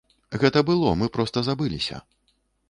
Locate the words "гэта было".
0.43-0.93